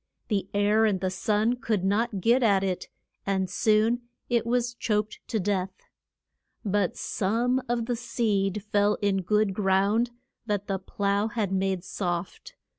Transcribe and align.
The 0.29 0.49
air 0.51 0.83
and 0.85 0.99
the 0.99 1.11
sun 1.11 1.57
could 1.57 1.83
not 1.83 2.21
get 2.21 2.41
at 2.41 2.63
it, 2.63 2.87
and 3.23 3.47
soon 3.47 4.01
it 4.29 4.47
was 4.47 4.73
choked 4.73 5.19
to 5.27 5.39
death. 5.39 5.75
But 6.65 6.97
some 6.97 7.61
of 7.69 7.85
the 7.85 7.95
seed 7.95 8.63
fell 8.63 8.95
in 9.03 9.21
good 9.21 9.53
ground, 9.53 10.09
that 10.47 10.65
the 10.65 10.79
plough 10.79 11.27
had 11.27 11.51
made 11.51 11.83
soft. 11.83 12.55